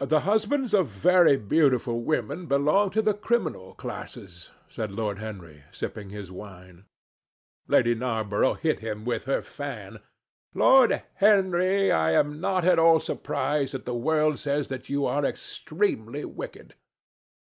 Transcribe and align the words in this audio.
"The 0.00 0.18
husbands 0.26 0.74
of 0.74 0.88
very 0.88 1.36
beautiful 1.36 2.02
women 2.02 2.46
belong 2.46 2.90
to 2.90 3.00
the 3.00 3.14
criminal 3.14 3.74
classes," 3.74 4.50
said 4.66 4.90
Lord 4.90 5.20
Henry, 5.20 5.62
sipping 5.70 6.10
his 6.10 6.32
wine. 6.32 6.86
Lady 7.68 7.94
Narborough 7.94 8.54
hit 8.54 8.80
him 8.80 9.04
with 9.04 9.26
her 9.26 9.40
fan. 9.40 10.00
"Lord 10.52 11.00
Henry, 11.14 11.92
I 11.92 12.10
am 12.10 12.40
not 12.40 12.64
at 12.64 12.80
all 12.80 12.98
surprised 12.98 13.72
that 13.72 13.84
the 13.84 13.94
world 13.94 14.40
says 14.40 14.66
that 14.66 14.88
you 14.88 15.06
are 15.06 15.24
extremely 15.24 16.24
wicked." 16.24 16.74